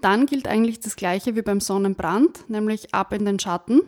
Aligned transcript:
Dann 0.00 0.26
gilt 0.26 0.46
eigentlich 0.46 0.78
das 0.78 0.94
gleiche 0.94 1.34
wie 1.34 1.42
beim 1.42 1.58
Sonnenbrand, 1.58 2.48
nämlich 2.48 2.94
ab 2.94 3.12
in 3.12 3.24
den 3.24 3.40
Schatten. 3.40 3.80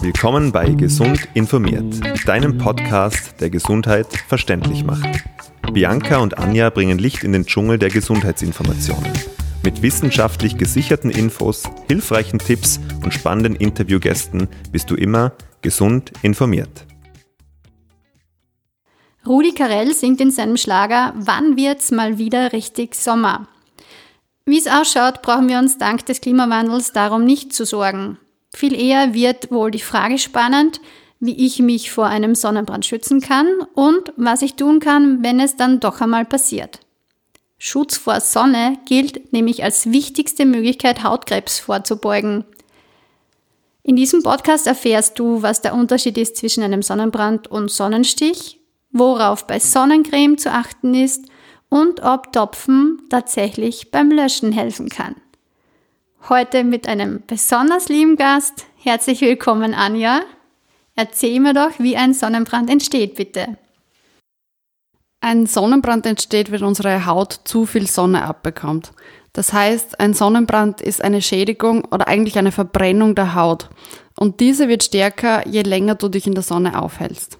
Willkommen 0.00 0.50
bei 0.50 0.70
Gesund 0.70 1.28
informiert, 1.34 2.00
deinem 2.26 2.56
Podcast, 2.56 3.38
der 3.40 3.50
Gesundheit 3.50 4.06
verständlich 4.26 4.82
macht. 4.82 5.06
Bianca 5.74 6.16
und 6.16 6.38
Anja 6.38 6.70
bringen 6.70 6.98
Licht 6.98 7.24
in 7.24 7.32
den 7.32 7.44
Dschungel 7.44 7.78
der 7.78 7.90
Gesundheitsinformationen. 7.90 9.12
Mit 9.62 9.82
wissenschaftlich 9.82 10.56
gesicherten 10.56 11.10
Infos, 11.10 11.64
hilfreichen 11.88 12.38
Tipps 12.38 12.80
und 13.04 13.12
spannenden 13.12 13.56
Interviewgästen 13.56 14.48
bist 14.72 14.90
du 14.90 14.94
immer 14.94 15.32
gesund 15.60 16.12
informiert. 16.22 16.86
Rudi 19.26 19.52
Carell 19.52 19.94
singt 19.94 20.20
in 20.20 20.30
seinem 20.30 20.56
Schlager 20.56 21.12
Wann 21.16 21.56
wird's 21.56 21.90
mal 21.90 22.18
wieder 22.18 22.52
richtig 22.52 22.94
Sommer? 22.94 23.48
Wie 24.44 24.58
es 24.58 24.66
ausschaut, 24.66 25.20
brauchen 25.20 25.48
wir 25.48 25.58
uns 25.58 25.76
dank 25.76 26.06
des 26.06 26.20
Klimawandels 26.20 26.92
darum 26.92 27.24
nicht 27.24 27.52
zu 27.52 27.66
sorgen. 27.66 28.18
Viel 28.54 28.74
eher 28.74 29.12
wird 29.12 29.50
wohl 29.50 29.70
die 29.70 29.78
Frage 29.78 30.18
spannend, 30.18 30.80
wie 31.20 31.46
ich 31.46 31.58
mich 31.58 31.90
vor 31.90 32.06
einem 32.06 32.34
Sonnenbrand 32.34 32.86
schützen 32.86 33.20
kann 33.20 33.46
und 33.74 34.12
was 34.16 34.40
ich 34.40 34.54
tun 34.54 34.80
kann, 34.80 35.22
wenn 35.22 35.40
es 35.40 35.56
dann 35.56 35.80
doch 35.80 36.00
einmal 36.00 36.24
passiert. 36.24 36.80
Schutz 37.58 37.96
vor 37.96 38.20
Sonne 38.20 38.78
gilt 38.86 39.32
nämlich 39.32 39.64
als 39.64 39.90
wichtigste 39.90 40.46
Möglichkeit, 40.46 41.02
Hautkrebs 41.02 41.58
vorzubeugen. 41.58 42.44
In 43.82 43.96
diesem 43.96 44.22
Podcast 44.22 44.66
erfährst 44.66 45.18
du, 45.18 45.42
was 45.42 45.60
der 45.60 45.74
Unterschied 45.74 46.16
ist 46.18 46.36
zwischen 46.36 46.62
einem 46.62 46.82
Sonnenbrand 46.82 47.48
und 47.48 47.70
Sonnenstich 47.70 48.57
worauf 48.92 49.46
bei 49.46 49.58
Sonnencreme 49.58 50.38
zu 50.38 50.52
achten 50.52 50.94
ist 50.94 51.26
und 51.68 52.02
ob 52.02 52.32
Topfen 52.32 53.02
tatsächlich 53.10 53.90
beim 53.90 54.10
Löschen 54.10 54.52
helfen 54.52 54.88
kann. 54.88 55.16
Heute 56.28 56.64
mit 56.64 56.88
einem 56.88 57.22
besonders 57.26 57.88
lieben 57.88 58.16
Gast. 58.16 58.66
Herzlich 58.76 59.20
willkommen, 59.20 59.74
Anja. 59.74 60.20
Erzähl 60.94 61.40
mir 61.40 61.54
doch, 61.54 61.78
wie 61.78 61.96
ein 61.96 62.12
Sonnenbrand 62.12 62.68
entsteht, 62.70 63.14
bitte. 63.14 63.56
Ein 65.20 65.46
Sonnenbrand 65.46 66.06
entsteht, 66.06 66.50
wenn 66.50 66.64
unsere 66.64 67.06
Haut 67.06 67.40
zu 67.44 67.66
viel 67.66 67.86
Sonne 67.86 68.24
abbekommt. 68.24 68.92
Das 69.32 69.52
heißt, 69.52 70.00
ein 70.00 70.14
Sonnenbrand 70.14 70.80
ist 70.80 71.02
eine 71.02 71.22
Schädigung 71.22 71.84
oder 71.84 72.08
eigentlich 72.08 72.38
eine 72.38 72.52
Verbrennung 72.52 73.14
der 73.14 73.34
Haut. 73.34 73.68
Und 74.18 74.40
diese 74.40 74.68
wird 74.68 74.82
stärker, 74.82 75.46
je 75.46 75.62
länger 75.62 75.94
du 75.94 76.08
dich 76.08 76.26
in 76.26 76.34
der 76.34 76.42
Sonne 76.42 76.80
aufhältst. 76.80 77.38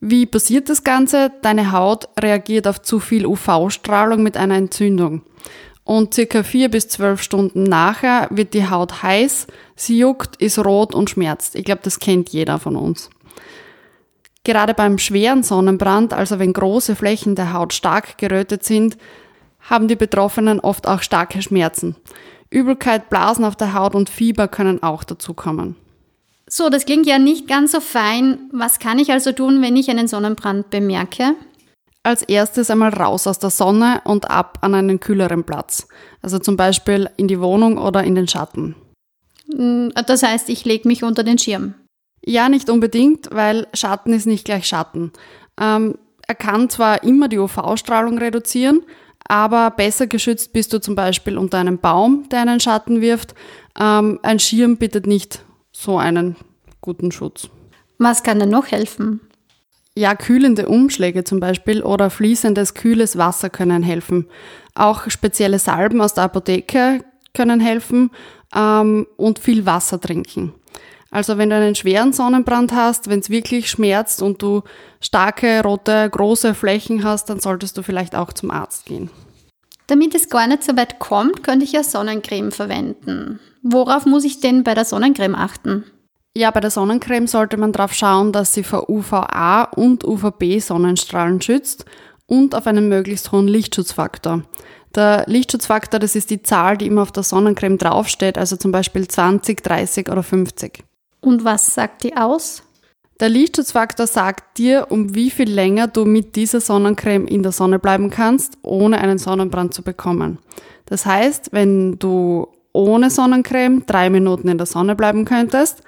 Wie 0.00 0.24
passiert 0.24 0.70
das 0.70 0.82
Ganze? 0.82 1.30
Deine 1.42 1.72
Haut 1.72 2.08
reagiert 2.18 2.66
auf 2.66 2.80
zu 2.80 3.00
viel 3.00 3.26
UV-Strahlung 3.26 4.22
mit 4.22 4.38
einer 4.38 4.56
Entzündung. 4.56 5.22
Und 5.84 6.14
circa 6.14 6.42
vier 6.42 6.70
bis 6.70 6.88
zwölf 6.88 7.22
Stunden 7.22 7.64
nachher 7.64 8.28
wird 8.30 8.54
die 8.54 8.68
Haut 8.70 9.02
heiß, 9.02 9.46
sie 9.76 9.98
juckt, 9.98 10.36
ist 10.36 10.58
rot 10.58 10.94
und 10.94 11.10
schmerzt. 11.10 11.54
Ich 11.54 11.64
glaube, 11.64 11.82
das 11.82 11.98
kennt 11.98 12.30
jeder 12.30 12.58
von 12.58 12.76
uns. 12.76 13.10
Gerade 14.42 14.72
beim 14.72 14.96
schweren 14.96 15.42
Sonnenbrand, 15.42 16.14
also 16.14 16.38
wenn 16.38 16.54
große 16.54 16.96
Flächen 16.96 17.34
der 17.34 17.52
Haut 17.52 17.74
stark 17.74 18.16
gerötet 18.16 18.64
sind, 18.64 18.96
haben 19.60 19.86
die 19.86 19.96
Betroffenen 19.96 20.60
oft 20.60 20.88
auch 20.88 21.02
starke 21.02 21.42
Schmerzen. 21.42 21.94
Übelkeit, 22.48 23.10
Blasen 23.10 23.44
auf 23.44 23.56
der 23.56 23.74
Haut 23.74 23.94
und 23.94 24.08
Fieber 24.08 24.48
können 24.48 24.82
auch 24.82 25.04
dazukommen. 25.04 25.76
So, 26.52 26.68
das 26.68 26.84
klingt 26.84 27.06
ja 27.06 27.20
nicht 27.20 27.46
ganz 27.46 27.72
so 27.72 27.80
fein. 27.80 28.50
Was 28.52 28.80
kann 28.80 28.98
ich 28.98 29.12
also 29.12 29.30
tun, 29.30 29.62
wenn 29.62 29.76
ich 29.76 29.88
einen 29.88 30.08
Sonnenbrand 30.08 30.68
bemerke? 30.70 31.36
Als 32.02 32.22
erstes 32.22 32.70
einmal 32.70 32.92
raus 32.92 33.28
aus 33.28 33.38
der 33.38 33.50
Sonne 33.50 34.00
und 34.04 34.28
ab 34.30 34.58
an 34.62 34.74
einen 34.74 34.98
kühleren 34.98 35.44
Platz. 35.44 35.86
Also 36.22 36.40
zum 36.40 36.56
Beispiel 36.56 37.08
in 37.16 37.28
die 37.28 37.40
Wohnung 37.40 37.78
oder 37.78 38.02
in 38.02 38.16
den 38.16 38.26
Schatten. 38.26 38.74
Mm, 39.46 39.90
das 40.06 40.24
heißt, 40.24 40.48
ich 40.48 40.64
lege 40.64 40.88
mich 40.88 41.04
unter 41.04 41.22
den 41.22 41.38
Schirm. 41.38 41.74
Ja, 42.24 42.48
nicht 42.48 42.68
unbedingt, 42.68 43.28
weil 43.30 43.68
Schatten 43.72 44.12
ist 44.12 44.26
nicht 44.26 44.44
gleich 44.44 44.66
Schatten. 44.66 45.12
Ähm, 45.60 45.98
er 46.26 46.34
kann 46.34 46.68
zwar 46.68 47.04
immer 47.04 47.28
die 47.28 47.38
UV-Strahlung 47.38 48.18
reduzieren, 48.18 48.82
aber 49.28 49.70
besser 49.70 50.08
geschützt 50.08 50.52
bist 50.52 50.72
du 50.72 50.80
zum 50.80 50.96
Beispiel 50.96 51.38
unter 51.38 51.58
einem 51.58 51.78
Baum, 51.78 52.28
der 52.30 52.40
einen 52.40 52.58
Schatten 52.58 53.00
wirft. 53.00 53.34
Ähm, 53.78 54.18
ein 54.22 54.40
Schirm 54.40 54.78
bietet 54.78 55.06
nicht 55.06 55.44
so 55.80 55.98
einen 55.98 56.36
guten 56.80 57.10
Schutz. 57.10 57.48
Was 57.98 58.22
kann 58.22 58.38
denn 58.38 58.50
noch 58.50 58.70
helfen? 58.70 59.20
Ja, 59.94 60.14
kühlende 60.14 60.68
Umschläge 60.68 61.24
zum 61.24 61.40
Beispiel 61.40 61.82
oder 61.82 62.10
fließendes, 62.10 62.74
kühles 62.74 63.18
Wasser 63.18 63.50
können 63.50 63.82
helfen. 63.82 64.26
Auch 64.74 65.10
spezielle 65.10 65.58
Salben 65.58 66.00
aus 66.00 66.14
der 66.14 66.24
Apotheke 66.24 67.04
können 67.34 67.60
helfen 67.60 68.10
ähm, 68.54 69.06
und 69.16 69.38
viel 69.38 69.66
Wasser 69.66 70.00
trinken. 70.00 70.54
Also 71.10 71.38
wenn 71.38 71.50
du 71.50 71.56
einen 71.56 71.74
schweren 71.74 72.12
Sonnenbrand 72.12 72.72
hast, 72.72 73.10
wenn 73.10 73.18
es 73.18 73.30
wirklich 73.30 73.68
schmerzt 73.68 74.22
und 74.22 74.40
du 74.42 74.62
starke, 75.00 75.62
rote, 75.62 76.08
große 76.08 76.54
Flächen 76.54 77.02
hast, 77.02 77.28
dann 77.30 77.40
solltest 77.40 77.76
du 77.76 77.82
vielleicht 77.82 78.14
auch 78.14 78.32
zum 78.32 78.52
Arzt 78.52 78.86
gehen. 78.86 79.10
Damit 79.90 80.14
es 80.14 80.28
gar 80.28 80.46
nicht 80.46 80.62
so 80.62 80.76
weit 80.76 81.00
kommt, 81.00 81.42
könnte 81.42 81.64
ich 81.64 81.72
ja 81.72 81.82
Sonnencreme 81.82 82.52
verwenden. 82.52 83.40
Worauf 83.64 84.06
muss 84.06 84.22
ich 84.22 84.38
denn 84.38 84.62
bei 84.62 84.74
der 84.74 84.84
Sonnencreme 84.84 85.34
achten? 85.34 85.82
Ja, 86.36 86.52
bei 86.52 86.60
der 86.60 86.70
Sonnencreme 86.70 87.26
sollte 87.26 87.56
man 87.56 87.72
darauf 87.72 87.92
schauen, 87.92 88.32
dass 88.32 88.52
sie 88.52 88.62
vor 88.62 88.88
UVA 88.88 89.64
und 89.64 90.04
UVB-Sonnenstrahlen 90.04 91.42
schützt 91.42 91.86
und 92.26 92.54
auf 92.54 92.68
einen 92.68 92.88
möglichst 92.88 93.32
hohen 93.32 93.48
Lichtschutzfaktor. 93.48 94.44
Der 94.94 95.24
Lichtschutzfaktor, 95.26 95.98
das 95.98 96.14
ist 96.14 96.30
die 96.30 96.44
Zahl, 96.44 96.76
die 96.76 96.86
immer 96.86 97.02
auf 97.02 97.10
der 97.10 97.24
Sonnencreme 97.24 97.76
draufsteht, 97.76 98.38
also 98.38 98.54
zum 98.54 98.70
Beispiel 98.70 99.08
20, 99.08 99.60
30 99.60 100.08
oder 100.08 100.22
50. 100.22 100.84
Und 101.20 101.42
was 101.44 101.74
sagt 101.74 102.04
die 102.04 102.16
aus? 102.16 102.62
Der 103.20 103.28
Lichtschutzfaktor 103.28 104.06
sagt 104.06 104.56
dir, 104.56 104.86
um 104.88 105.14
wie 105.14 105.30
viel 105.30 105.50
länger 105.50 105.88
du 105.88 106.06
mit 106.06 106.36
dieser 106.36 106.62
Sonnencreme 106.62 107.26
in 107.26 107.42
der 107.42 107.52
Sonne 107.52 107.78
bleiben 107.78 108.08
kannst, 108.08 108.56
ohne 108.62 108.98
einen 108.98 109.18
Sonnenbrand 109.18 109.74
zu 109.74 109.82
bekommen. 109.82 110.38
Das 110.86 111.04
heißt, 111.04 111.52
wenn 111.52 111.98
du 111.98 112.48
ohne 112.72 113.10
Sonnencreme 113.10 113.84
drei 113.84 114.08
Minuten 114.08 114.48
in 114.48 114.56
der 114.56 114.66
Sonne 114.66 114.96
bleiben 114.96 115.26
könntest 115.26 115.82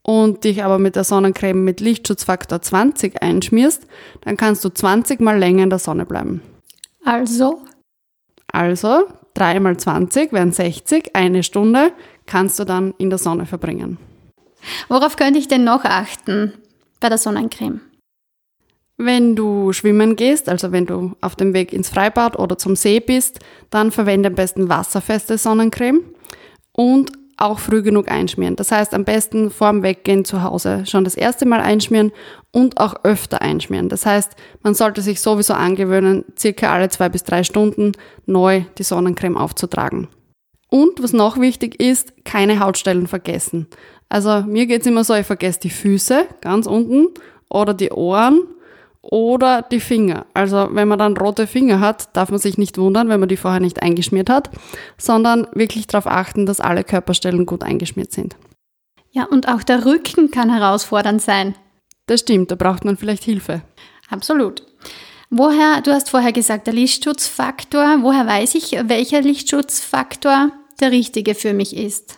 und 0.00 0.42
dich 0.44 0.64
aber 0.64 0.78
mit 0.78 0.96
der 0.96 1.04
Sonnencreme 1.04 1.62
mit 1.62 1.80
Lichtschutzfaktor 1.80 2.62
20 2.62 3.22
einschmierst, 3.22 3.86
dann 4.22 4.38
kannst 4.38 4.64
du 4.64 4.70
20 4.70 5.20
mal 5.20 5.38
länger 5.38 5.64
in 5.64 5.70
der 5.70 5.78
Sonne 5.78 6.06
bleiben. 6.06 6.40
Also? 7.04 7.60
Also, 8.50 9.06
3 9.34 9.60
mal 9.60 9.76
20 9.76 10.32
wären 10.32 10.52
60, 10.52 11.14
eine 11.14 11.42
Stunde 11.42 11.92
kannst 12.24 12.58
du 12.58 12.64
dann 12.64 12.94
in 12.96 13.10
der 13.10 13.18
Sonne 13.18 13.44
verbringen. 13.44 13.98
Worauf 14.88 15.16
könnte 15.16 15.38
ich 15.38 15.46
denn 15.46 15.64
noch 15.64 15.84
achten? 15.84 16.54
Bei 17.00 17.08
der 17.08 17.18
Sonnencreme? 17.18 17.80
Wenn 18.96 19.34
du 19.34 19.72
schwimmen 19.72 20.14
gehst, 20.14 20.48
also 20.48 20.72
wenn 20.72 20.84
du 20.84 21.16
auf 21.22 21.34
dem 21.34 21.54
Weg 21.54 21.72
ins 21.72 21.88
Freibad 21.88 22.38
oder 22.38 22.58
zum 22.58 22.76
See 22.76 23.00
bist, 23.00 23.40
dann 23.70 23.90
verwende 23.90 24.28
am 24.28 24.34
besten 24.34 24.68
wasserfeste 24.68 25.38
Sonnencreme 25.38 26.02
und 26.72 27.10
auch 27.40 27.58
früh 27.58 27.82
genug 27.82 28.10
einschmieren. 28.10 28.56
Das 28.56 28.70
heißt, 28.70 28.92
am 28.92 29.04
besten 29.04 29.50
vorm 29.50 29.82
Weggehen 29.82 30.26
zu 30.26 30.42
Hause 30.42 30.84
schon 30.86 31.04
das 31.04 31.14
erste 31.14 31.46
Mal 31.46 31.60
einschmieren 31.60 32.12
und 32.52 32.78
auch 32.78 32.94
öfter 33.02 33.40
einschmieren. 33.40 33.88
Das 33.88 34.04
heißt, 34.04 34.32
man 34.62 34.74
sollte 34.74 35.00
sich 35.00 35.20
sowieso 35.20 35.54
angewöhnen, 35.54 36.24
circa 36.38 36.70
alle 36.70 36.90
zwei 36.90 37.08
bis 37.08 37.24
drei 37.24 37.42
Stunden 37.42 37.92
neu 38.26 38.64
die 38.76 38.82
Sonnencreme 38.82 39.38
aufzutragen. 39.38 40.08
Und 40.68 41.02
was 41.02 41.12
noch 41.12 41.40
wichtig 41.40 41.80
ist, 41.80 42.24
keine 42.24 42.60
Hautstellen 42.60 43.06
vergessen. 43.06 43.66
Also 44.10 44.42
mir 44.42 44.66
geht's 44.66 44.86
immer 44.86 45.04
so, 45.04 45.14
ich 45.14 45.26
vergesse 45.26 45.60
die 45.60 45.70
Füße 45.70 46.26
ganz 46.42 46.66
unten 46.66 47.06
oder 47.48 47.72
die 47.72 47.92
Ohren 47.92 48.40
oder 49.02 49.62
die 49.62 49.80
Finger. 49.80 50.26
Also 50.34 50.68
wenn 50.72 50.88
man 50.88 50.98
dann 50.98 51.16
rote 51.16 51.46
Finger 51.46 51.80
hat, 51.80 52.14
darf 52.14 52.30
man 52.30 52.40
sich 52.40 52.58
nicht 52.58 52.76
wundern, 52.76 53.08
wenn 53.08 53.20
man 53.20 53.28
die 53.28 53.36
vorher 53.36 53.60
nicht 53.60 53.82
eingeschmiert 53.82 54.28
hat, 54.28 54.50
sondern 54.98 55.46
wirklich 55.54 55.86
darauf 55.86 56.06
achten, 56.06 56.44
dass 56.44 56.60
alle 56.60 56.84
Körperstellen 56.84 57.46
gut 57.46 57.62
eingeschmiert 57.62 58.12
sind. 58.12 58.36
Ja, 59.12 59.24
und 59.24 59.48
auch 59.48 59.62
der 59.62 59.86
Rücken 59.86 60.30
kann 60.30 60.50
herausfordernd 60.50 61.22
sein. 61.22 61.54
Das 62.06 62.20
stimmt, 62.20 62.50
da 62.50 62.56
braucht 62.56 62.84
man 62.84 62.96
vielleicht 62.96 63.24
Hilfe. 63.24 63.62
Absolut. 64.10 64.66
Woher, 65.30 65.80
du 65.82 65.92
hast 65.92 66.10
vorher 66.10 66.32
gesagt, 66.32 66.66
der 66.66 66.74
Lichtschutzfaktor, 66.74 67.98
woher 68.02 68.26
weiß 68.26 68.56
ich, 68.56 68.72
welcher 68.72 69.22
Lichtschutzfaktor 69.22 70.50
der 70.80 70.90
richtige 70.90 71.36
für 71.36 71.54
mich 71.54 71.76
ist? 71.76 72.16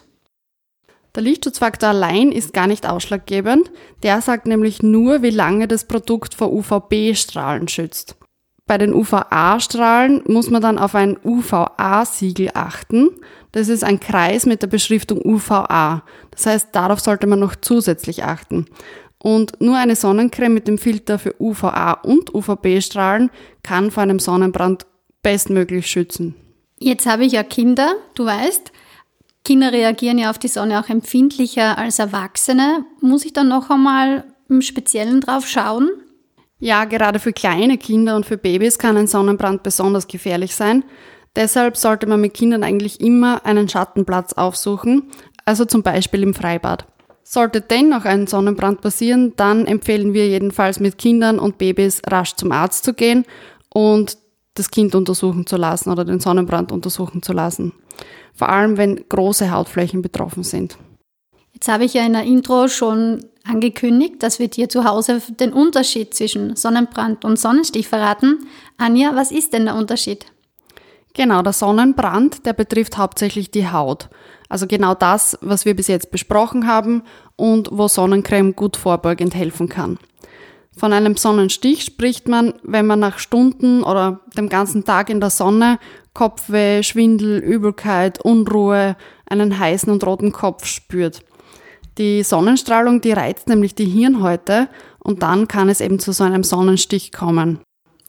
Der 1.14 1.23
Lichtschutzfaktor 1.23 1.91
allein 1.91 2.32
ist 2.32 2.55
gar 2.55 2.67
nicht 2.67 2.88
ausschlaggebend. 2.88 3.70
Der 4.03 4.20
sagt 4.23 4.47
nämlich 4.47 4.82
nur, 4.82 5.23
wie 5.23 5.31
lange 5.31 5.69
das 5.69 5.85
Produkt 5.85 6.35
vor 6.35 6.53
UVB-Strahlen 6.53 7.69
schützt. 7.69 8.17
Bei 8.67 8.79
den 8.79 8.94
UVA-Strahlen 8.94 10.23
muss 10.26 10.49
man 10.49 10.62
dann 10.62 10.79
auf 10.79 10.94
ein 10.94 11.19
UVA-Siegel 11.23 12.53
achten. 12.55 13.11
Das 13.50 13.69
ist 13.69 13.85
ein 13.85 14.00
Kreis 14.00 14.47
mit 14.47 14.62
der 14.62 14.69
Beschriftung 14.69 15.20
UVA. 15.23 16.05
Das 16.31 16.47
heißt, 16.47 16.69
darauf 16.73 17.00
sollte 17.00 17.26
man 17.26 17.41
noch 17.41 17.56
zusätzlich 17.56 18.25
achten. 18.25 18.67
Und 19.19 19.61
nur 19.61 19.76
eine 19.76 19.94
Sonnencreme 19.94 20.55
mit 20.55 20.69
dem 20.69 20.79
Filter 20.79 21.19
für 21.19 21.35
UVA 21.38 21.93
und 21.93 22.35
UVB-Strahlen 22.35 23.31
kann 23.62 23.91
vor 23.91 24.03
einem 24.05 24.19
Sonnenbrand 24.19 24.87
bestmöglich 25.23 25.87
schützen. 25.87 26.35
Jetzt 26.79 27.06
habe 27.06 27.25
ich 27.25 27.32
ja 27.32 27.43
Kinder, 27.43 27.94
du 28.15 28.25
weißt. 28.25 28.73
Kinder 29.44 29.73
reagieren 29.73 30.19
ja 30.19 30.31
auf 30.31 30.39
die 30.39 30.49
Sonne 30.49 30.79
auch 30.81 30.89
empfindlicher 30.89 31.77
als 31.77 31.99
Erwachsene. 31.99 32.85
Muss 33.00 33.25
ich 33.25 33.33
dann 33.33 33.49
noch 33.49 33.71
einmal 33.71 34.25
im 34.49 34.62
Speziellen 34.62 35.21
drauf 35.21 35.49
schauen? 35.49 35.91
Ja, 36.61 36.85
gerade 36.85 37.19
für 37.19 37.33
kleine 37.33 37.77
Kinder 37.77 38.15
und 38.15 38.25
für 38.25 38.37
Babys 38.37 38.79
kann 38.79 38.97
ein 38.97 39.09
Sonnenbrand 39.09 39.65
besonders 39.65 40.06
gefährlich 40.06 40.55
sein. 40.55 40.85
Deshalb 41.35 41.77
sollte 41.77 42.06
man 42.06 42.21
mit 42.21 42.35
Kindern 42.35 42.62
eigentlich 42.62 43.00
immer 43.00 43.44
einen 43.44 43.69
Schattenplatz 43.69 44.35
aufsuchen, 44.35 45.11
also 45.44 45.65
zum 45.65 45.83
Beispiel 45.83 46.23
im 46.23 46.35
Freibad. 46.35 46.87
Sollte 47.25 47.61
dennoch 47.61 48.05
ein 48.05 48.29
Sonnenbrand 48.29 48.81
passieren, 48.81 49.33
dann 49.37 49.67
empfehlen 49.67 50.12
wir 50.12 50.29
jedenfalls 50.29 50.79
mit 50.79 50.99
Kindern 50.99 51.39
und 51.41 51.59
Babys 51.59 52.03
rasch 52.06 52.35
zum 52.37 52.53
Arzt 52.53 52.85
zu 52.85 52.94
gehen 52.94 53.25
und 53.73 54.19
das 54.54 54.70
Kind 54.70 54.94
untersuchen 54.94 55.46
zu 55.46 55.56
lassen 55.56 55.90
oder 55.90 56.04
den 56.04 56.20
Sonnenbrand 56.20 56.72
untersuchen 56.72 57.22
zu 57.22 57.32
lassen. 57.32 57.72
Vor 58.34 58.49
allem, 58.49 58.76
wenn 58.76 59.04
große 59.08 59.50
Hautflächen 59.50 60.02
betroffen 60.02 60.43
sind. 60.43 60.78
Jetzt 61.52 61.69
habe 61.69 61.84
ich 61.84 61.94
ja 61.94 62.04
in 62.04 62.14
der 62.14 62.25
Intro 62.25 62.69
schon 62.69 63.25
angekündigt, 63.44 64.22
dass 64.22 64.38
wir 64.38 64.49
dir 64.49 64.69
zu 64.69 64.84
Hause 64.84 65.20
den 65.40 65.52
Unterschied 65.52 66.14
zwischen 66.14 66.56
Sonnenbrand 66.56 67.25
und 67.25 67.38
Sonnenstich 67.38 67.88
verraten. 67.88 68.46
Anja, 68.78 69.14
was 69.14 69.31
ist 69.31 69.52
denn 69.52 69.66
der 69.66 69.75
Unterschied? 69.75 70.26
Genau, 71.14 71.43
der 71.43 71.52
Sonnenbrand, 71.52 72.46
der 72.46 72.55
betrifft 72.55 72.96
hauptsächlich 72.96 73.50
die 73.50 73.69
Haut. 73.70 74.08
Also 74.48 74.66
genau 74.66 74.94
das, 74.94 75.38
was 75.40 75.64
wir 75.64 75.76
bis 75.76 75.88
jetzt 75.88 76.10
besprochen 76.10 76.66
haben 76.66 77.02
und 77.37 77.69
wo 77.70 77.88
Sonnencreme 77.88 78.55
gut 78.55 78.76
vorbeugend 78.76 79.34
helfen 79.34 79.69
kann. 79.69 79.98
Von 80.76 80.92
einem 80.92 81.16
Sonnenstich 81.16 81.84
spricht 81.84 82.28
man, 82.28 82.54
wenn 82.62 82.86
man 82.86 82.98
nach 82.98 83.19
Stunden 83.19 83.82
oder 83.82 84.20
dem 84.36 84.48
ganzen 84.48 84.84
Tag 84.84 85.10
in 85.10 85.20
der 85.20 85.30
Sonne 85.30 85.78
Kopfweh, 86.14 86.82
Schwindel, 86.82 87.38
Übelkeit, 87.38 88.20
Unruhe, 88.22 88.96
einen 89.26 89.58
heißen 89.58 89.90
und 89.90 90.04
roten 90.04 90.32
Kopf 90.32 90.66
spürt. 90.66 91.20
Die 91.98 92.22
Sonnenstrahlung, 92.22 93.00
die 93.00 93.12
reizt 93.12 93.48
nämlich 93.48 93.74
die 93.74 93.86
Hirnhäute 93.86 94.69
und 94.98 95.22
dann 95.22 95.48
kann 95.48 95.69
es 95.69 95.80
eben 95.80 95.98
zu 95.98 96.12
so 96.12 96.24
einem 96.24 96.42
Sonnenstich 96.42 97.12
kommen. 97.12 97.60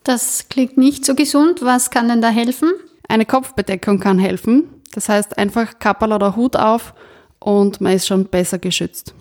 Das 0.04 0.48
klingt 0.50 0.78
nicht 0.78 1.06
so 1.06 1.16
gesund. 1.16 1.62
Was 1.62 1.92
kann 1.92 2.08
denn 2.08 2.22
da 2.22 2.30
helfen? 2.30 2.72
Eine 3.08 3.26
Kopfbedeckung 3.26 4.00
kann 4.00 4.20
helfen. 4.20 4.82
Das 4.94 5.10
heißt 5.10 5.38
einfach 5.38 5.80
Kappel 5.80 6.12
oder 6.12 6.36
Hut 6.36 6.56
auf 6.56 6.94
und 7.40 7.82
man 7.82 7.94
ist 7.94 8.08
schon 8.08 8.26
besser 8.26 8.60
geschützt. 8.60 9.16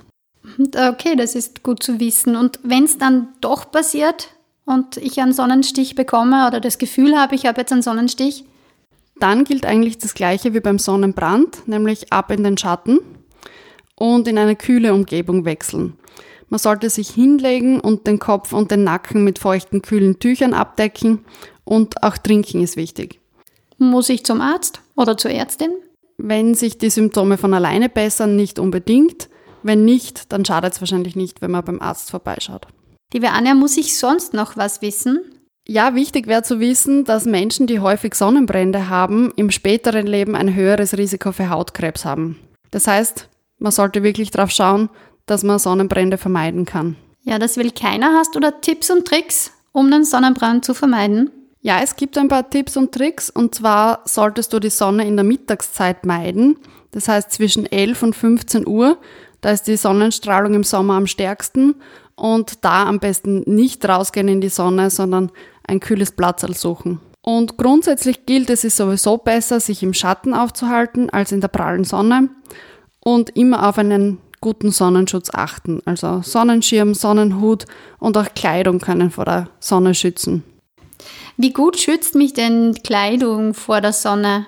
Okay, 0.59 1.17
das 1.17 1.35
ist 1.35 1.63
gut 1.63 1.83
zu 1.83 2.01
wissen. 2.01 2.37
Und 2.37 2.59
wenn 2.63 2.85
es 2.85 2.99
dann 2.99 3.29
doch 3.41 3.71
passiert 3.71 4.29
und 4.65 4.97
ich 4.97 5.21
einen 5.21 5.33
Sonnenstich 5.33 5.95
bekomme 5.95 6.47
oder 6.47 6.61
das 6.61 6.79
Gefühl 6.79 7.17
habe, 7.17 7.35
ich 7.35 7.47
habe 7.47 7.61
jetzt 7.61 7.73
einen 7.73 7.83
Sonnenstich? 7.83 8.45
Dann 9.19 9.45
gilt 9.45 9.67
eigentlich 9.67 9.99
das 9.99 10.15
gleiche 10.15 10.53
wie 10.55 10.61
beim 10.61 10.79
Sonnenbrand, 10.79 11.69
nämlich 11.69 12.13
ab 12.13 12.31
in 12.31 12.43
den 12.43 12.59
Schatten 12.59 12.99
und 13.95 14.27
in 14.27 14.39
eine 14.39 14.57
kühle 14.57 14.95
Umgebung 14.95 15.45
wechseln. 15.45 15.97
Man 16.49 16.59
sollte 16.59 16.91
sich 16.91 17.09
hinlegen 17.09 17.81
und 17.81 18.07
den 18.07 18.19
Kopf 18.19 18.53
und 18.53 18.71
den 18.71 18.85
Nacken 18.85 19.25
mit 19.25 19.39
feuchten, 19.39 19.81
kühlen 19.81 20.19
Tüchern 20.19 20.55
abdecken 20.55 21.25
und 21.65 22.03
auch 22.03 22.19
trinken 22.19 22.63
ist 22.63 22.77
wichtig. 22.77 23.21
Muss 23.79 24.09
ich 24.09 24.25
zum 24.25 24.41
Arzt 24.41 24.81
oder 24.97 25.17
zur 25.17 25.31
Ärztin? 25.31 25.71
Wenn 26.19 26.55
sich 26.55 26.79
die 26.79 26.91
Symptome 26.91 27.39
von 27.39 27.55
alleine 27.55 27.89
bessern, 27.89 28.37
nicht 28.37 28.59
unbedingt. 28.59 29.29
Wenn 29.63 29.85
nicht, 29.85 30.33
dann 30.33 30.45
schadet 30.45 30.75
es 30.75 30.81
wahrscheinlich 30.81 31.17
nicht, 31.17 31.43
wenn 31.43 31.51
man 31.51 31.65
beim 31.65 31.81
Arzt 31.81 32.11
vorbeischaut. 32.11 32.67
Liebe 33.13 33.31
Anja, 33.31 33.55
muss 33.55 33.77
ich 33.77 33.97
sonst 33.99 34.35
noch 34.35 34.57
was 34.57 34.83
wissen? 34.83 35.21
Ja, 35.67 35.95
wichtig 35.95 36.27
wäre 36.27 36.43
zu 36.43 36.59
wissen, 36.59 37.05
dass 37.05 37.25
Menschen, 37.25 37.67
die 37.67 37.81
häufig 37.81 38.15
Sonnenbrände 38.15 38.89
haben, 38.89 39.33
im 39.37 39.51
späteren 39.51 40.07
Leben 40.07 40.35
ein 40.35 40.55
höheres 40.55 40.97
Risiko 40.99 41.31
für 41.31 41.51
Hautkrebs 41.51 42.05
haben. 42.05 42.39
Das 42.71 42.87
heißt, 42.87 43.29
man 43.59 43.71
sollte 43.71 44.03
wirklich 44.03 44.31
darauf 44.33 44.51
schauen, 44.51 44.89
dass 45.27 45.45
man 45.45 45.59
Sonnenbrände 45.59 46.19
vermeiden 46.19 46.65
kann. 46.65 46.97
Ja, 47.23 47.39
das 47.39 47.57
will 47.57 47.71
keiner. 47.71 48.15
Hast 48.19 48.35
du 48.35 48.41
da 48.41 48.51
Tipps 48.51 48.91
und 48.91 49.07
Tricks, 49.07 49.53
um 49.71 49.91
den 49.91 50.05
Sonnenbrand 50.05 50.65
zu 50.65 50.75
vermeiden? 50.75 51.31
Ja, 51.61 51.81
es 51.81 51.95
gibt 51.95 52.19
ein 52.19 52.27
paar 52.27 52.51
Tipps 52.51 52.77
und 52.77 52.93
Tricks. 52.93 53.31
Und 53.31 53.55
zwar 53.55 54.01
solltest 54.05 54.53
du 54.53 54.59
die 54.59 54.71
Sonne 54.71 55.07
in 55.07 55.17
der 55.17 55.25
Mittagszeit 55.25 56.05
meiden. 56.05 56.57
Das 56.91 57.07
heißt 57.07 57.31
zwischen 57.31 57.71
11 57.71 58.03
und 58.03 58.17
15 58.17 58.67
Uhr. 58.67 58.99
Da 59.43 59.51
ist 59.51 59.65
die 59.65 59.77
Sonnenstrahlung 59.77 60.55
im 60.55 60.65
Sommer 60.65 60.95
am 60.95 61.07
stärksten. 61.07 61.75
Und 62.15 62.65
da 62.65 62.87
am 62.87 63.01
besten 63.01 63.43
nicht 63.47 63.85
rausgehen 63.87 64.29
in 64.29 64.41
die 64.41 64.49
Sonne, 64.49 64.91
sondern 64.91 65.31
ein 65.67 65.81
kühles 65.81 66.13
Platz 66.13 66.43
suchen. 66.59 67.01
Und 67.21 67.57
grundsätzlich 67.57 68.27
gilt, 68.27 68.51
es 68.51 68.65
ist 68.65 68.77
sowieso 68.77 69.19
besser, 69.19 69.61
sich 69.61 69.83
im 69.83 69.95
Schatten 69.95 70.35
aufzuhalten 70.35 71.11
als 71.11 71.33
in 71.33 71.41
der 71.41 71.49
prallen 71.49 71.85
Sonne 71.85 72.29
und 73.01 73.31
immer 73.37 73.69
auf 73.69 73.79
einen 73.79 74.19
guten 74.41 74.71
Sonnenschutz 74.71 75.31
achten. 75.33 75.81
Also 75.85 76.21
Sonnenschirm, 76.23 76.95
Sonnenhut 76.95 77.65
und 77.99 78.17
auch 78.19 78.35
Kleidung 78.35 78.81
können 78.81 79.11
vor 79.11 79.25
der 79.25 79.49
Sonne 79.61 79.95
schützen. 79.95 80.43
Wie 81.37 81.53
gut 81.53 81.79
schützt 81.79 82.15
mich 82.15 82.35
denn 82.35 82.75
Kleidung 82.85 83.55
vor 83.55 83.81
der 83.81 83.93
Sonne? 83.93 84.47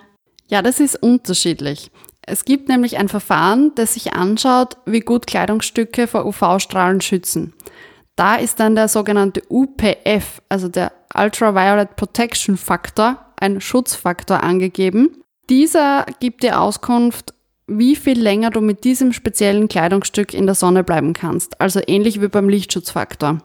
Ja, 0.48 0.60
das 0.62 0.80
ist 0.80 1.02
unterschiedlich. 1.02 1.90
Es 2.26 2.44
gibt 2.44 2.68
nämlich 2.68 2.98
ein 2.98 3.08
Verfahren, 3.08 3.72
das 3.74 3.94
sich 3.94 4.14
anschaut, 4.14 4.76
wie 4.86 5.00
gut 5.00 5.26
Kleidungsstücke 5.26 6.06
vor 6.06 6.24
UV-Strahlen 6.24 7.00
schützen. 7.00 7.52
Da 8.16 8.36
ist 8.36 8.60
dann 8.60 8.74
der 8.74 8.88
sogenannte 8.88 9.42
UPF, 9.48 10.40
also 10.48 10.68
der 10.68 10.92
Ultraviolet 11.14 11.96
Protection 11.96 12.56
Factor, 12.56 13.18
ein 13.36 13.60
Schutzfaktor 13.60 14.42
angegeben. 14.42 15.22
Dieser 15.50 16.06
gibt 16.20 16.42
dir 16.42 16.60
Auskunft, 16.60 17.34
wie 17.66 17.96
viel 17.96 18.20
länger 18.20 18.50
du 18.50 18.60
mit 18.60 18.84
diesem 18.84 19.12
speziellen 19.12 19.68
Kleidungsstück 19.68 20.32
in 20.32 20.46
der 20.46 20.54
Sonne 20.54 20.84
bleiben 20.84 21.12
kannst, 21.12 21.60
also 21.60 21.80
ähnlich 21.86 22.20
wie 22.20 22.28
beim 22.28 22.48
Lichtschutzfaktor. 22.48 23.38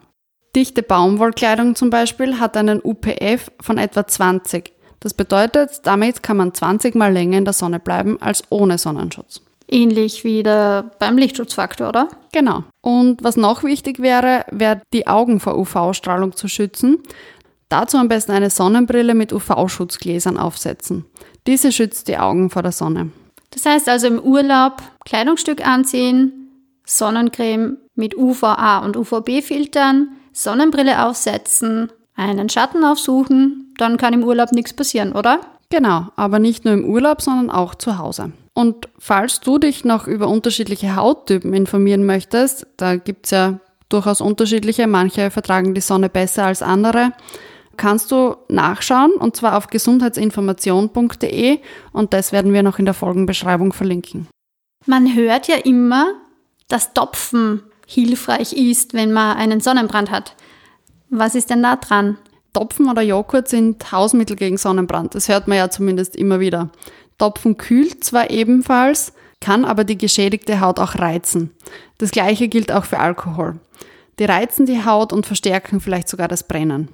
Dichte 0.55 0.83
Baumwollkleidung 0.83 1.75
zum 1.75 1.89
Beispiel 1.89 2.39
hat 2.39 2.57
einen 2.57 2.81
UPF 2.83 3.51
von 3.61 3.77
etwa 3.77 4.07
20. 4.07 4.73
Das 4.99 5.13
bedeutet, 5.13 5.81
damit 5.83 6.23
kann 6.23 6.37
man 6.37 6.53
20 6.53 6.95
mal 6.95 7.11
länger 7.11 7.37
in 7.37 7.45
der 7.45 7.53
Sonne 7.53 7.79
bleiben 7.79 8.21
als 8.21 8.43
ohne 8.49 8.77
Sonnenschutz. 8.77 9.41
Ähnlich 9.67 10.23
wie 10.23 10.41
der 10.43 10.91
beim 10.99 11.17
Lichtschutzfaktor, 11.17 11.89
oder? 11.89 12.09
Genau. 12.31 12.63
Und 12.81 13.23
was 13.23 13.37
noch 13.37 13.63
wichtig 13.63 13.99
wäre, 13.99 14.45
wäre 14.49 14.81
die 14.93 15.07
Augen 15.07 15.39
vor 15.39 15.57
UV-Strahlung 15.57 16.35
zu 16.35 16.47
schützen. 16.47 16.97
Dazu 17.69 17.97
am 17.97 18.07
besten 18.07 18.31
eine 18.31 18.49
Sonnenbrille 18.49 19.13
mit 19.13 19.31
UV-Schutzgläsern 19.31 20.37
aufsetzen. 20.37 21.05
Diese 21.45 21.71
schützt 21.71 22.07
die 22.07 22.17
Augen 22.17 22.49
vor 22.49 22.63
der 22.63 22.71
Sonne. 22.71 23.11
Das 23.51 23.65
heißt 23.65 23.87
also 23.89 24.07
im 24.07 24.19
Urlaub 24.19 24.81
Kleidungsstück 25.05 25.65
anziehen, 25.65 26.49
Sonnencreme 26.85 27.77
mit 27.93 28.17
UVA 28.17 28.79
und 28.79 28.97
UVB-Filtern, 28.97 30.09
Sonnenbrille 30.33 31.05
aufsetzen, 31.05 31.91
einen 32.19 32.49
Schatten 32.49 32.83
aufsuchen, 32.83 33.73
dann 33.77 33.97
kann 33.97 34.13
im 34.13 34.23
Urlaub 34.23 34.51
nichts 34.51 34.73
passieren, 34.73 35.13
oder? 35.13 35.39
Genau, 35.69 36.07
aber 36.15 36.39
nicht 36.39 36.65
nur 36.65 36.73
im 36.73 36.85
Urlaub, 36.85 37.21
sondern 37.21 37.49
auch 37.49 37.75
zu 37.75 37.97
Hause. 37.97 38.31
Und 38.53 38.89
falls 38.97 39.39
du 39.39 39.57
dich 39.57 39.85
noch 39.85 40.07
über 40.07 40.27
unterschiedliche 40.27 40.95
Hauttypen 40.95 41.53
informieren 41.53 42.05
möchtest, 42.05 42.67
da 42.77 42.95
gibt 42.95 43.25
es 43.27 43.31
ja 43.31 43.59
durchaus 43.87 44.21
unterschiedliche, 44.21 44.87
manche 44.87 45.31
vertragen 45.31 45.73
die 45.73 45.81
Sonne 45.81 46.09
besser 46.09 46.45
als 46.45 46.61
andere, 46.61 47.13
kannst 47.77 48.11
du 48.11 48.35
nachschauen 48.49 49.13
und 49.13 49.35
zwar 49.35 49.57
auf 49.57 49.67
gesundheitsinformation.de 49.67 51.59
und 51.93 52.13
das 52.13 52.31
werden 52.31 52.53
wir 52.53 52.63
noch 52.63 52.79
in 52.79 52.85
der 52.85 52.93
Folgenbeschreibung 52.93 53.73
verlinken. 53.73 54.27
Man 54.85 55.15
hört 55.15 55.47
ja 55.47 55.55
immer, 55.55 56.13
dass 56.67 56.93
Topfen 56.93 57.63
hilfreich 57.87 58.53
ist, 58.53 58.93
wenn 58.93 59.11
man 59.11 59.37
einen 59.37 59.61
Sonnenbrand 59.61 60.11
hat. 60.11 60.35
Was 61.09 61.35
ist 61.35 61.49
denn 61.49 61.63
da 61.63 61.75
dran? 61.75 62.17
Topfen 62.53 62.89
oder 62.89 63.01
Joghurt 63.01 63.47
sind 63.47 63.91
Hausmittel 63.91 64.35
gegen 64.35 64.57
Sonnenbrand. 64.57 65.15
Das 65.15 65.29
hört 65.29 65.47
man 65.47 65.57
ja 65.57 65.69
zumindest 65.69 66.15
immer 66.15 66.39
wieder. 66.39 66.69
Topfen 67.17 67.57
kühlt 67.57 68.03
zwar 68.03 68.29
ebenfalls, 68.29 69.13
kann 69.39 69.65
aber 69.65 69.83
die 69.83 69.97
geschädigte 69.97 70.61
Haut 70.61 70.79
auch 70.79 70.95
reizen. 70.95 71.51
Das 71.97 72.11
gleiche 72.11 72.47
gilt 72.47 72.71
auch 72.71 72.85
für 72.85 72.99
Alkohol. 72.99 73.59
Die 74.19 74.25
reizen 74.25 74.65
die 74.65 74.83
Haut 74.83 75.13
und 75.13 75.25
verstärken 75.25 75.79
vielleicht 75.79 76.09
sogar 76.09 76.27
das 76.27 76.43
Brennen. 76.43 76.89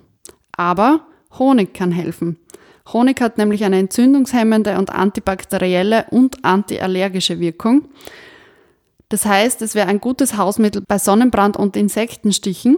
Aber 0.55 1.01
Honig 1.37 1.73
kann 1.73 1.91
helfen. 1.91 2.37
Honig 2.93 3.19
hat 3.19 3.37
nämlich 3.37 3.63
eine 3.63 3.79
entzündungshemmende 3.79 4.77
und 4.77 4.91
antibakterielle 4.91 6.05
und 6.11 6.45
antiallergische 6.45 7.39
Wirkung. 7.39 7.89
Das 9.09 9.25
heißt, 9.25 9.61
es 9.61 9.75
wäre 9.75 9.87
ein 9.87 9.99
gutes 9.99 10.37
Hausmittel 10.37 10.83
bei 10.87 10.99
Sonnenbrand 10.99 11.57
und 11.57 11.75
Insektenstichen. 11.75 12.77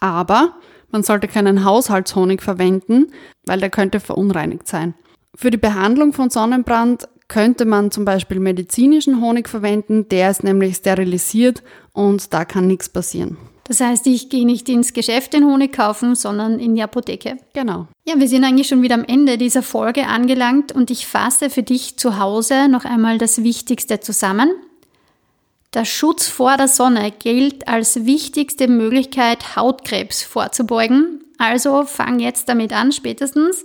Aber 0.00 0.54
man 0.90 1.02
sollte 1.02 1.28
keinen 1.28 1.64
Haushaltshonig 1.64 2.42
verwenden, 2.42 3.12
weil 3.46 3.60
der 3.60 3.70
könnte 3.70 4.00
verunreinigt 4.00 4.68
sein. 4.68 4.94
Für 5.34 5.50
die 5.50 5.56
Behandlung 5.56 6.12
von 6.12 6.28
Sonnenbrand 6.28 7.08
könnte 7.28 7.64
man 7.64 7.90
zum 7.90 8.04
Beispiel 8.04 8.38
medizinischen 8.40 9.22
Honig 9.22 9.48
verwenden, 9.48 10.08
der 10.08 10.30
ist 10.30 10.44
nämlich 10.44 10.76
sterilisiert 10.76 11.62
und 11.94 12.34
da 12.34 12.44
kann 12.44 12.66
nichts 12.66 12.90
passieren. 12.90 13.38
Das 13.64 13.80
heißt, 13.80 14.06
ich 14.08 14.28
gehe 14.28 14.44
nicht 14.44 14.68
ins 14.68 14.92
Geschäft 14.92 15.32
den 15.32 15.46
Honig 15.46 15.72
kaufen, 15.72 16.14
sondern 16.14 16.58
in 16.58 16.74
die 16.74 16.82
Apotheke. 16.82 17.38
Genau. 17.54 17.86
Ja, 18.06 18.18
wir 18.18 18.28
sind 18.28 18.44
eigentlich 18.44 18.68
schon 18.68 18.82
wieder 18.82 18.96
am 18.96 19.04
Ende 19.04 19.38
dieser 19.38 19.62
Folge 19.62 20.08
angelangt 20.08 20.72
und 20.72 20.90
ich 20.90 21.06
fasse 21.06 21.48
für 21.48 21.62
dich 21.62 21.96
zu 21.96 22.18
Hause 22.18 22.68
noch 22.68 22.84
einmal 22.84 23.16
das 23.16 23.42
Wichtigste 23.42 24.00
zusammen. 24.00 24.50
Der 25.74 25.86
Schutz 25.86 26.28
vor 26.28 26.56
der 26.58 26.68
Sonne 26.68 27.10
gilt 27.10 27.66
als 27.66 28.04
wichtigste 28.04 28.68
Möglichkeit, 28.68 29.56
Hautkrebs 29.56 30.22
vorzubeugen. 30.22 31.24
Also 31.38 31.84
fang 31.84 32.18
jetzt 32.18 32.48
damit 32.48 32.72
an, 32.72 32.92
spätestens. 32.92 33.64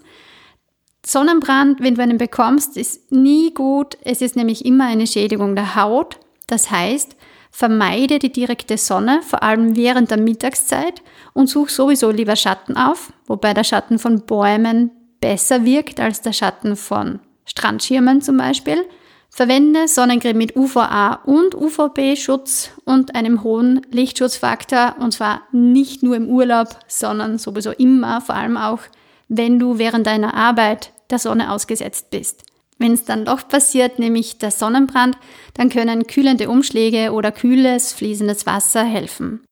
Sonnenbrand, 1.05 1.81
wenn 1.81 1.95
du 1.95 2.01
einen 2.01 2.17
bekommst, 2.17 2.77
ist 2.77 3.11
nie 3.11 3.53
gut. 3.53 3.97
Es 4.03 4.21
ist 4.21 4.35
nämlich 4.37 4.65
immer 4.65 4.85
eine 4.85 5.05
Schädigung 5.05 5.55
der 5.55 5.75
Haut. 5.75 6.17
Das 6.47 6.71
heißt, 6.71 7.17
vermeide 7.51 8.19
die 8.19 8.31
direkte 8.31 8.77
Sonne, 8.77 9.21
vor 9.21 9.43
allem 9.43 9.75
während 9.75 10.09
der 10.09 10.17
Mittagszeit 10.17 11.01
und 11.33 11.47
such 11.47 11.69
sowieso 11.69 12.11
lieber 12.11 12.35
Schatten 12.35 12.77
auf, 12.77 13.11
wobei 13.25 13.53
der 13.53 13.63
Schatten 13.65 13.99
von 13.99 14.25
Bäumen 14.25 14.91
besser 15.19 15.65
wirkt 15.65 15.99
als 15.99 16.21
der 16.21 16.33
Schatten 16.33 16.75
von 16.77 17.19
Strandschirmen 17.45 18.21
zum 18.21 18.37
Beispiel. 18.37 18.85
Verwende 19.29 19.87
Sonnencreme 19.87 20.37
mit 20.37 20.55
UVA 20.55 21.21
und 21.25 21.53
UVB-Schutz 21.53 22.71
und 22.85 23.13
einem 23.13 23.43
hohen 23.43 23.81
Lichtschutzfaktor 23.91 24.95
und 24.99 25.13
zwar 25.13 25.43
nicht 25.51 26.01
nur 26.01 26.15
im 26.15 26.27
Urlaub, 26.27 26.69
sondern 26.87 27.37
sowieso 27.37 27.71
immer, 27.71 28.21
vor 28.21 28.35
allem 28.35 28.57
auch, 28.57 28.79
wenn 29.27 29.59
du 29.59 29.77
während 29.77 30.07
deiner 30.07 30.33
Arbeit 30.33 30.91
der 31.09 31.19
Sonne 31.19 31.51
ausgesetzt 31.51 32.09
bist. 32.09 32.43
Wenn 32.79 32.93
es 32.93 33.05
dann 33.05 33.25
doch 33.25 33.47
passiert, 33.47 33.99
nämlich 33.99 34.37
der 34.37 34.51
Sonnenbrand, 34.51 35.17
dann 35.53 35.69
können 35.69 36.07
kühlende 36.07 36.49
Umschläge 36.49 37.11
oder 37.11 37.31
kühles, 37.31 37.93
fließendes 37.93 38.45
Wasser 38.45 38.83
helfen. 38.83 39.43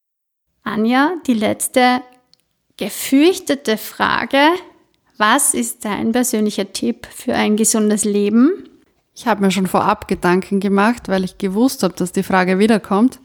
Anja, 0.63 1.13
die 1.27 1.33
letzte 1.33 2.01
gefürchtete 2.77 3.77
Frage. 3.77 4.39
Was 5.17 5.53
ist 5.53 5.85
dein 5.85 6.11
persönlicher 6.11 6.73
Tipp 6.73 7.07
für 7.07 7.33
ein 7.33 7.55
gesundes 7.55 8.03
Leben? 8.03 8.69
Ich 9.15 9.27
habe 9.27 9.41
mir 9.41 9.51
schon 9.51 9.67
vorab 9.67 10.07
Gedanken 10.07 10.59
gemacht, 10.59 11.07
weil 11.07 11.23
ich 11.23 11.37
gewusst 11.37 11.83
habe, 11.83 11.93
dass 11.95 12.11
die 12.11 12.23
Frage 12.23 12.59
wiederkommt. 12.59 13.19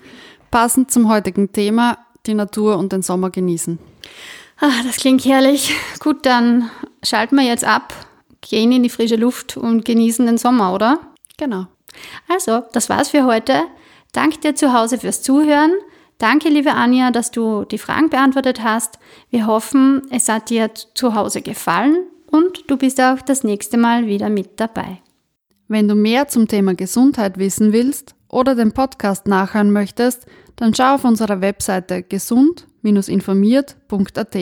Passend 0.51 0.91
zum 0.91 1.09
heutigen 1.09 1.53
Thema, 1.53 1.99
die 2.27 2.35
Natur 2.35 2.79
und 2.79 2.93
den 2.93 3.03
Sommer 3.03 3.31
genießen. 3.31 3.79
Ach, 4.61 4.85
das 4.85 4.97
klingt 4.97 5.25
herrlich. 5.25 5.75
Gut, 5.99 6.27
dann 6.27 6.71
schalten 7.03 7.37
wir 7.37 7.45
jetzt 7.45 7.65
ab 7.65 7.95
gehen 8.41 8.73
in 8.73 8.83
die 8.83 8.91
frische 8.91 9.17
Luft 9.17 9.57
und 9.57 9.85
genießen 9.85 10.27
den 10.27 10.39
Sommer, 10.39 10.73
oder? 10.73 10.99
Genau. 11.37 11.67
Also, 12.29 12.63
das 12.73 12.89
war's 12.89 13.11
für 13.11 13.25
heute. 13.25 13.63
Danke 14.13 14.39
dir 14.39 14.55
zu 14.55 14.73
Hause 14.73 14.99
fürs 14.99 15.23
Zuhören. 15.23 15.73
Danke, 16.19 16.49
liebe 16.49 16.73
Anja, 16.73 17.11
dass 17.11 17.31
du 17.31 17.65
die 17.65 17.79
Fragen 17.79 18.11
beantwortet 18.11 18.63
hast. 18.63 18.99
Wir 19.31 19.47
hoffen, 19.47 20.03
es 20.11 20.29
hat 20.29 20.51
dir 20.51 20.71
zu 20.75 21.15
Hause 21.15 21.43
gefallen 21.43 22.07
und 22.31 22.71
du 22.71 22.77
bist 22.77 23.01
auch 23.01 23.21
das 23.23 23.45
nächste 23.45 23.79
Mal 23.79 24.07
wieder 24.07 24.29
mit 24.29 24.61
dabei. 24.61 25.01
Wenn 25.71 25.87
du 25.87 25.95
mehr 25.95 26.27
zum 26.27 26.49
Thema 26.49 26.75
Gesundheit 26.75 27.39
wissen 27.39 27.73
willst 27.73 28.17
oder 28.27 28.57
den 28.57 28.73
Podcast 28.73 29.29
nachhören 29.29 29.71
möchtest, 29.71 30.27
dann 30.57 30.75
schau 30.75 30.97
auf 30.97 31.05
unserer 31.05 31.41
Webseite 31.43 32.03
gesund-informiert.at. 32.03 34.37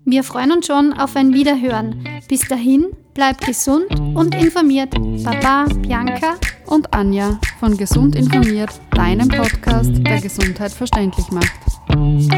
Wir 0.05 0.23
freuen 0.23 0.53
uns 0.53 0.67
schon 0.67 0.93
auf 0.93 1.17
ein 1.17 1.33
Wiederhören. 1.33 2.07
Bis 2.29 2.47
dahin, 2.47 2.89
bleib 3.15 3.41
gesund 3.41 3.87
und 4.15 4.35
informiert. 4.35 4.95
Baba, 5.25 5.65
Bianca 5.77 6.35
und 6.67 6.93
Anja 6.93 7.41
von 7.59 7.79
Gesund 7.79 8.15
informiert, 8.15 8.79
deinem 8.91 9.29
Podcast, 9.29 10.07
der 10.07 10.21
Gesundheit 10.21 10.73
verständlich 10.73 11.31
macht. 11.31 11.70
Thank 11.91 12.33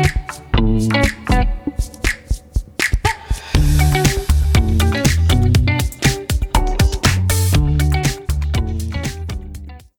you. 1.31 1.62